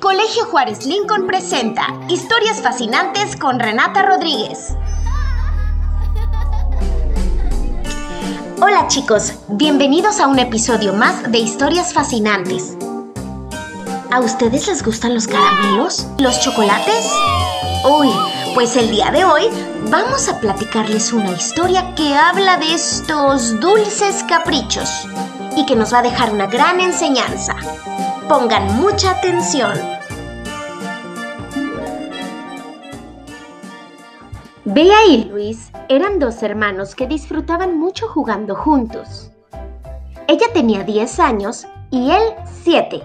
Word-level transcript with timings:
Colegio 0.00 0.46
Juárez 0.46 0.86
Lincoln 0.86 1.26
presenta 1.26 1.82
Historias 2.08 2.62
Fascinantes 2.62 3.36
con 3.36 3.60
Renata 3.60 4.02
Rodríguez. 4.02 4.74
Hola 8.62 8.88
chicos, 8.88 9.34
bienvenidos 9.48 10.18
a 10.18 10.26
un 10.26 10.38
episodio 10.38 10.94
más 10.94 11.30
de 11.30 11.38
Historias 11.38 11.92
Fascinantes. 11.92 12.78
¿A 14.10 14.20
ustedes 14.20 14.68
les 14.68 14.82
gustan 14.82 15.12
los 15.12 15.26
caramelos? 15.26 16.06
¿Los 16.18 16.40
chocolates? 16.40 17.06
Uy, 17.84 18.10
pues 18.54 18.76
el 18.76 18.90
día 18.90 19.10
de 19.10 19.26
hoy 19.26 19.48
vamos 19.90 20.30
a 20.30 20.40
platicarles 20.40 21.12
una 21.12 21.32
historia 21.32 21.94
que 21.94 22.14
habla 22.14 22.56
de 22.56 22.72
estos 22.72 23.60
dulces 23.60 24.24
caprichos 24.24 24.88
y 25.58 25.66
que 25.66 25.76
nos 25.76 25.92
va 25.92 25.98
a 25.98 26.02
dejar 26.02 26.32
una 26.32 26.46
gran 26.46 26.80
enseñanza. 26.80 27.54
Pongan 28.30 28.80
mucha 28.80 29.10
atención. 29.10 29.72
Bea 34.64 35.04
y 35.08 35.24
Luis 35.24 35.72
eran 35.88 36.20
dos 36.20 36.40
hermanos 36.44 36.94
que 36.94 37.08
disfrutaban 37.08 37.76
mucho 37.76 38.06
jugando 38.06 38.54
juntos. 38.54 39.32
Ella 40.28 40.46
tenía 40.54 40.84
10 40.84 41.18
años 41.18 41.66
y 41.90 42.12
él 42.12 42.22
7. 42.62 43.02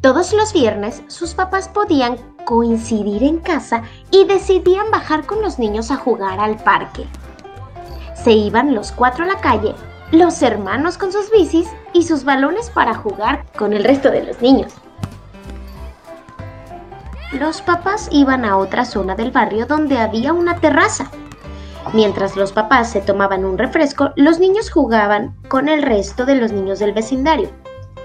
Todos 0.00 0.32
los 0.32 0.54
viernes 0.54 1.02
sus 1.08 1.34
papás 1.34 1.68
podían 1.68 2.16
coincidir 2.46 3.22
en 3.22 3.36
casa 3.36 3.82
y 4.10 4.24
decidían 4.24 4.90
bajar 4.90 5.26
con 5.26 5.42
los 5.42 5.58
niños 5.58 5.90
a 5.90 5.96
jugar 5.96 6.40
al 6.40 6.56
parque. 6.56 7.06
Se 8.14 8.32
iban 8.32 8.74
los 8.74 8.92
cuatro 8.92 9.26
a 9.26 9.28
la 9.28 9.40
calle 9.42 9.74
los 10.12 10.42
hermanos 10.42 10.98
con 10.98 11.12
sus 11.12 11.30
bicis 11.30 11.68
y 11.92 12.02
sus 12.02 12.24
balones 12.24 12.68
para 12.70 12.94
jugar 12.94 13.44
con 13.60 13.74
el 13.74 13.84
resto 13.84 14.10
de 14.10 14.24
los 14.24 14.40
niños. 14.40 14.72
Los 17.32 17.60
papás 17.60 18.08
iban 18.10 18.46
a 18.46 18.56
otra 18.56 18.86
zona 18.86 19.14
del 19.14 19.32
barrio 19.32 19.66
donde 19.66 19.98
había 19.98 20.32
una 20.32 20.56
terraza. 20.56 21.10
Mientras 21.92 22.36
los 22.36 22.52
papás 22.52 22.90
se 22.90 23.02
tomaban 23.02 23.44
un 23.44 23.58
refresco, 23.58 24.12
los 24.16 24.38
niños 24.38 24.70
jugaban 24.70 25.36
con 25.48 25.68
el 25.68 25.82
resto 25.82 26.24
de 26.24 26.36
los 26.36 26.52
niños 26.52 26.78
del 26.78 26.94
vecindario. 26.94 27.50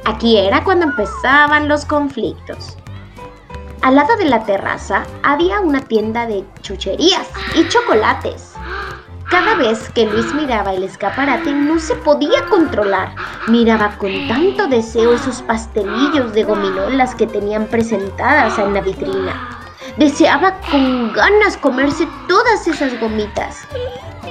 Aquí 0.04 0.38
era 0.38 0.62
cuando 0.66 0.88
empezaban 0.88 1.70
los 1.70 1.86
conflictos. 1.86 2.76
Al 3.82 3.96
lado 3.96 4.18
de 4.18 4.26
la 4.26 4.44
terraza 4.44 5.06
había 5.24 5.62
una 5.62 5.80
tienda 5.80 6.26
de 6.26 6.44
chucherías 6.64 7.30
y 7.56 7.66
chocolates. 7.70 8.55
Cada 9.30 9.56
vez 9.56 9.90
que 9.90 10.06
Luis 10.06 10.34
miraba 10.36 10.74
el 10.74 10.84
escaparate 10.84 11.52
no 11.52 11.80
se 11.80 11.96
podía 11.96 12.46
controlar. 12.50 13.16
Miraba 13.48 13.98
con 13.98 14.28
tanto 14.28 14.68
deseo 14.68 15.14
esos 15.14 15.42
pastelillos 15.42 16.34
de 16.34 16.44
gominolas 16.44 17.16
que 17.16 17.26
tenían 17.26 17.66
presentadas 17.66 18.60
en 18.60 18.74
la 18.74 18.82
vitrina. 18.82 19.60
Deseaba 19.98 20.60
con 20.70 21.12
ganas 21.14 21.58
comerse 21.58 22.08
todas 22.28 22.68
esas 22.68 23.00
gomitas. 23.00 23.68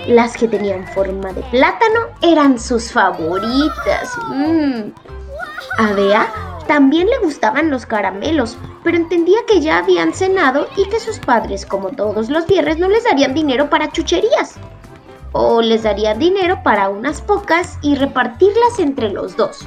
Las 0.06 0.36
que 0.36 0.46
tenían 0.46 0.86
forma 0.88 1.32
de 1.32 1.42
plátano 1.44 2.00
eran 2.22 2.58
sus 2.58 2.92
favoritas. 2.92 4.16
Mm. 4.28 4.92
A 5.78 5.92
Bea 5.94 6.32
también 6.68 7.08
le 7.08 7.18
gustaban 7.18 7.68
los 7.68 7.84
caramelos, 7.84 8.56
pero 8.84 8.96
entendía 8.96 9.38
que 9.48 9.60
ya 9.60 9.78
habían 9.78 10.14
cenado 10.14 10.68
y 10.76 10.88
que 10.88 11.00
sus 11.00 11.18
padres, 11.18 11.66
como 11.66 11.88
todos 11.90 12.28
los 12.28 12.46
viernes, 12.46 12.78
no 12.78 12.88
les 12.88 13.04
darían 13.04 13.34
dinero 13.34 13.68
para 13.68 13.90
chucherías 13.90 14.58
o 15.34 15.60
les 15.60 15.82
daría 15.82 16.14
dinero 16.14 16.62
para 16.62 16.88
unas 16.88 17.20
pocas 17.20 17.76
y 17.82 17.96
repartirlas 17.96 18.78
entre 18.78 19.10
los 19.10 19.36
dos. 19.36 19.66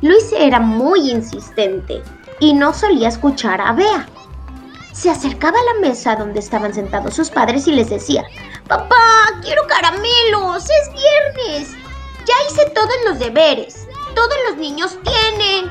Luis 0.00 0.32
era 0.36 0.58
muy 0.58 1.10
insistente 1.10 2.02
y 2.40 2.54
no 2.54 2.72
solía 2.72 3.08
escuchar 3.08 3.60
a 3.60 3.72
Bea. 3.72 4.08
Se 4.92 5.10
acercaba 5.10 5.58
a 5.58 5.74
la 5.74 5.86
mesa 5.86 6.16
donde 6.16 6.40
estaban 6.40 6.72
sentados 6.72 7.14
sus 7.14 7.30
padres 7.30 7.68
y 7.68 7.72
les 7.72 7.90
decía, 7.90 8.24
Papá, 8.68 8.96
quiero 9.42 9.62
caramelos, 9.66 10.64
es 10.64 10.90
viernes. 10.92 11.76
Ya 12.26 12.34
hice 12.48 12.70
todos 12.70 12.94
los 13.06 13.18
deberes. 13.18 13.86
Todos 14.14 14.34
los 14.48 14.56
niños 14.56 14.98
tienen. 15.02 15.70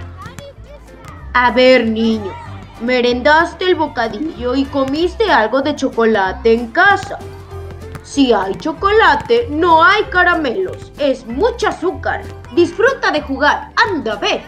A 1.34 1.50
ver, 1.52 1.88
niño, 1.88 2.32
merendaste 2.80 3.66
el 3.66 3.76
bocadillo 3.76 4.54
y 4.54 4.66
comiste 4.66 5.32
algo 5.32 5.62
de 5.62 5.76
chocolate 5.76 6.54
en 6.54 6.68
casa. 6.68 7.18
Si 8.12 8.34
hay 8.34 8.54
chocolate, 8.56 9.48
no 9.50 9.82
hay 9.82 10.04
caramelos. 10.10 10.92
Es 10.98 11.26
mucho 11.26 11.70
azúcar. 11.70 12.22
Disfruta 12.54 13.10
de 13.10 13.22
jugar. 13.22 13.72
Anda, 13.88 14.18
ve. 14.18 14.44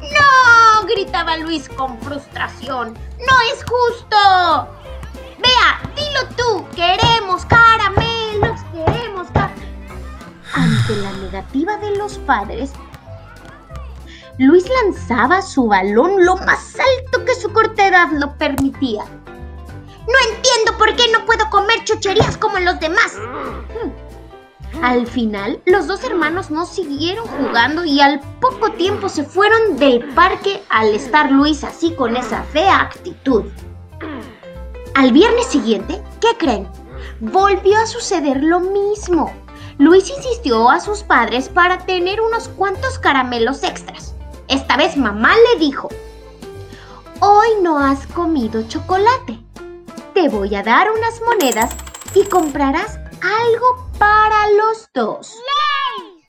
¡No! 0.00 0.84
gritaba 0.88 1.36
Luis 1.36 1.68
con 1.68 1.96
frustración. 2.00 2.94
¡No 3.20 3.34
es 3.52 3.62
justo! 3.62 4.68
Vea, 5.38 5.80
dilo 5.94 6.34
tú. 6.36 6.66
Queremos 6.74 7.46
caramelos. 7.46 8.60
Queremos 8.72 9.28
caramelos. 9.28 9.62
Ante 10.52 10.96
la 10.96 11.12
negativa 11.12 11.76
de 11.76 11.94
los 11.94 12.18
padres, 12.18 12.72
Luis 14.38 14.68
lanzaba 14.82 15.40
su 15.40 15.68
balón 15.68 16.24
lo 16.24 16.34
más 16.38 16.74
alto 16.74 17.24
que 17.24 17.36
su 17.36 17.52
corta 17.52 17.86
edad 17.86 18.08
lo 18.10 18.36
permitía. 18.36 19.04
No 20.06 20.34
entiendo 20.34 20.76
por 20.78 20.96
qué 20.96 21.04
no 21.12 21.24
puedo 21.24 21.48
comer 21.50 21.84
chucherías 21.84 22.36
como 22.36 22.58
los 22.58 22.80
demás. 22.80 23.16
Al 24.82 25.06
final, 25.06 25.62
los 25.64 25.86
dos 25.86 26.02
hermanos 26.02 26.50
no 26.50 26.66
siguieron 26.66 27.26
jugando 27.26 27.84
y 27.84 28.00
al 28.00 28.20
poco 28.40 28.72
tiempo 28.72 29.08
se 29.08 29.22
fueron 29.22 29.76
del 29.76 30.12
parque 30.14 30.60
al 30.70 30.88
estar 30.88 31.30
Luis 31.30 31.62
así 31.62 31.94
con 31.94 32.16
esa 32.16 32.42
fea 32.44 32.80
actitud. 32.80 33.44
Al 34.94 35.12
viernes 35.12 35.46
siguiente, 35.46 36.02
¿qué 36.20 36.36
creen? 36.36 36.68
Volvió 37.20 37.78
a 37.78 37.86
suceder 37.86 38.42
lo 38.42 38.58
mismo. 38.58 39.32
Luis 39.78 40.10
insistió 40.10 40.68
a 40.68 40.80
sus 40.80 41.04
padres 41.04 41.48
para 41.48 41.78
tener 41.78 42.20
unos 42.20 42.48
cuantos 42.48 42.98
caramelos 42.98 43.62
extras. 43.62 44.14
Esta 44.48 44.76
vez 44.76 44.96
mamá 44.96 45.34
le 45.36 45.60
dijo, 45.60 45.88
hoy 47.20 47.48
no 47.62 47.78
has 47.78 48.06
comido 48.08 48.62
chocolate 48.68 49.38
te 50.14 50.28
voy 50.28 50.54
a 50.54 50.62
dar 50.62 50.90
unas 50.90 51.20
monedas 51.22 51.74
y 52.14 52.24
comprarás 52.24 52.98
algo 53.22 53.90
para 53.98 54.48
los 54.50 54.88
dos. 54.94 55.36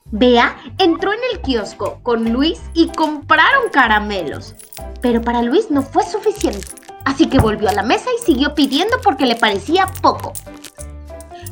Bea 0.06 0.56
entró 0.78 1.12
en 1.12 1.20
el 1.32 1.40
kiosco 1.40 1.98
con 2.02 2.32
Luis 2.32 2.60
y 2.72 2.88
compraron 2.88 3.68
caramelos. 3.70 4.54
Pero 5.02 5.20
para 5.20 5.42
Luis 5.42 5.70
no 5.70 5.82
fue 5.82 6.04
suficiente, 6.04 6.68
así 7.04 7.28
que 7.28 7.38
volvió 7.38 7.68
a 7.68 7.72
la 7.72 7.82
mesa 7.82 8.10
y 8.16 8.24
siguió 8.24 8.54
pidiendo 8.54 8.96
porque 9.02 9.26
le 9.26 9.36
parecía 9.36 9.86
poco. 10.00 10.32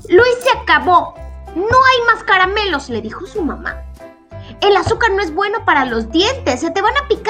Luis 0.09 0.37
se 0.43 0.57
acabó. 0.57 1.15
No 1.55 1.65
hay 1.65 2.15
más 2.15 2.25
caramelos, 2.25 2.89
le 2.89 3.03
dijo 3.03 3.27
su 3.27 3.43
mamá. 3.43 3.83
El 4.61 4.77
azúcar 4.77 5.11
no 5.13 5.23
es 5.23 5.35
bueno 5.35 5.65
para 5.65 5.85
los 5.85 6.11
dientes, 6.11 6.61
se 6.61 6.71
te 6.71 6.81
van 6.81 6.97
a 6.97 7.09
picar 7.09 7.22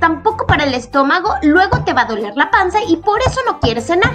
tampoco 0.00 0.46
para 0.46 0.64
el 0.64 0.74
estómago, 0.74 1.34
luego 1.42 1.84
te 1.84 1.92
va 1.92 2.02
a 2.02 2.06
doler 2.06 2.34
la 2.34 2.50
panza 2.50 2.78
y 2.82 2.96
por 2.96 3.20
eso 3.20 3.40
no 3.46 3.60
quieres 3.60 3.86
cenar. 3.86 4.12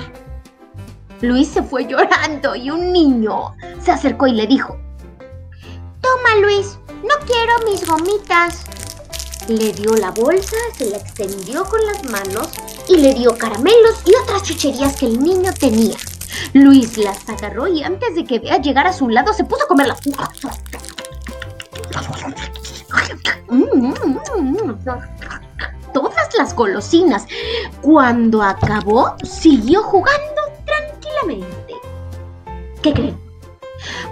Luis 1.22 1.48
se 1.48 1.64
fue 1.64 1.86
llorando 1.88 2.56
y 2.56 2.70
un 2.70 2.92
niño 2.92 3.56
se 3.82 3.92
acercó 3.92 4.28
y 4.28 4.34
le 4.34 4.48
dijo, 4.48 4.78
Toma 6.02 6.36
Luis, 6.42 6.78
no 7.04 7.16
quiero 7.26 7.54
mis 7.70 7.88
gomitas. 7.88 8.66
Le 9.48 9.72
dio 9.74 9.96
la 9.96 10.10
bolsa, 10.10 10.56
se 10.76 10.90
la 10.90 10.98
extendió 10.98 11.64
con 11.66 11.80
las 11.86 12.04
manos 12.10 12.50
y 12.90 12.98
le 12.98 13.14
dio 13.14 13.38
caramelos 13.38 14.02
y 14.06 14.16
otras 14.24 14.44
chucherías 14.44 14.96
que 14.98 15.06
el 15.06 15.22
niño 15.22 15.54
tenía. 15.54 15.96
Luis 16.54 16.98
las 16.98 17.28
agarró 17.30 17.68
y 17.68 17.84
antes 17.84 18.16
de 18.16 18.24
que 18.24 18.40
vea 18.40 18.58
llegar 18.58 18.88
a 18.88 18.94
su 18.94 19.08
lado 19.08 19.34
se 19.34 19.44
puso 19.44 19.66
a 19.66 19.68
comerlas. 19.68 20.00
Las 26.38 26.56
golosinas. 26.56 27.28
Cuando 27.82 28.42
acabó, 28.42 29.16
siguió 29.24 29.84
jugando 29.84 30.42
tranquilamente. 30.66 31.76
¿Qué 32.82 32.94
creen? 32.94 33.20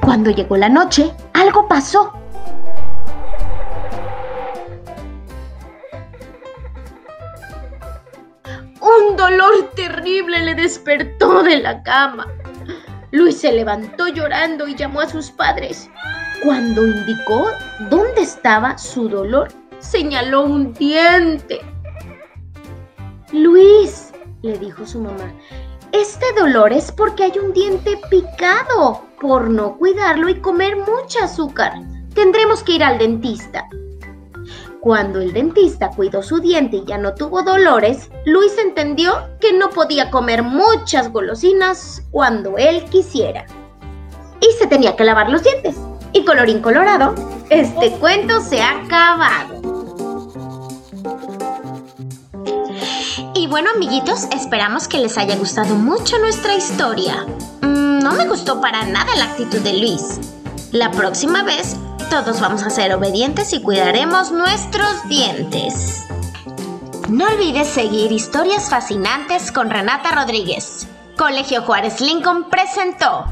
Cuando 0.01 0.29
llegó 0.31 0.57
la 0.57 0.69
noche, 0.69 1.13
algo 1.33 1.67
pasó. 1.67 2.13
Un 8.79 9.17
dolor 9.17 9.71
terrible 9.75 10.41
le 10.41 10.55
despertó 10.55 11.43
de 11.43 11.57
la 11.57 11.83
cama. 11.83 12.27
Luis 13.11 13.39
se 13.39 13.51
levantó 13.51 14.07
llorando 14.07 14.67
y 14.67 14.75
llamó 14.75 15.01
a 15.01 15.09
sus 15.09 15.31
padres. 15.31 15.89
Cuando 16.43 16.85
indicó 16.85 17.47
dónde 17.89 18.21
estaba 18.21 18.77
su 18.77 19.07
dolor, 19.07 19.49
señaló 19.79 20.43
un 20.43 20.73
diente. 20.73 21.61
Luis, 23.33 24.13
le 24.43 24.59
dijo 24.59 24.85
su 24.85 24.99
mamá, 24.99 25.33
este 25.91 26.23
dolor 26.37 26.71
es 26.71 26.91
porque 26.91 27.23
hay 27.23 27.39
un 27.39 27.51
diente 27.51 27.99
picado 28.07 29.01
por 29.19 29.49
no 29.49 29.75
cuidarlo 29.77 30.29
y 30.29 30.35
comer 30.35 30.75
mucha 30.77 31.23
azúcar. 31.23 31.73
Tendremos 32.13 32.61
que 32.61 32.73
ir 32.73 32.83
al 32.83 32.99
dentista. 32.99 33.67
Cuando 34.81 35.19
el 35.19 35.33
dentista 35.33 35.89
cuidó 35.89 36.21
su 36.21 36.41
diente 36.41 36.77
y 36.77 36.85
ya 36.85 36.99
no 36.99 37.15
tuvo 37.15 37.41
dolores, 37.41 38.11
Luis 38.25 38.55
entendió 38.59 39.15
que 39.41 39.51
no 39.51 39.71
podía 39.71 40.11
comer 40.11 40.43
muchas 40.43 41.11
golosinas 41.11 42.03
cuando 42.11 42.59
él 42.59 42.83
quisiera. 42.85 43.47
Y 44.41 44.51
se 44.59 44.67
tenía 44.67 44.95
que 44.95 45.05
lavar 45.05 45.31
los 45.31 45.41
dientes. 45.41 45.75
Y 46.11 46.23
colorín 46.23 46.61
colorado, 46.61 47.15
este 47.49 47.93
cuento 47.93 48.41
se 48.41 48.61
ha 48.61 48.83
acabado. 48.83 49.52
Bueno, 53.53 53.69
amiguitos, 53.69 54.23
esperamos 54.31 54.87
que 54.87 54.97
les 54.97 55.15
haya 55.15 55.35
gustado 55.35 55.75
mucho 55.75 56.17
nuestra 56.17 56.55
historia. 56.55 57.23
Mm, 57.61 57.99
no 57.99 58.13
me 58.13 58.27
gustó 58.27 58.59
para 58.59 58.83
nada 58.85 59.15
la 59.15 59.25
actitud 59.25 59.59
de 59.59 59.77
Luis. 59.77 60.19
La 60.71 60.89
próxima 60.89 61.43
vez, 61.43 61.75
todos 62.09 62.41
vamos 62.41 62.63
a 62.63 62.71
ser 62.71 62.95
obedientes 62.95 63.53
y 63.53 63.61
cuidaremos 63.61 64.31
nuestros 64.31 65.07
dientes. 65.07 66.07
No 67.09 67.27
olvides 67.27 67.67
seguir 67.67 68.11
Historias 68.11 68.71
Fascinantes 68.71 69.51
con 69.51 69.69
Renata 69.69 70.09
Rodríguez. 70.09 70.87
Colegio 71.15 71.61
Juárez 71.61 72.01
Lincoln 72.01 72.49
presentó 72.49 73.27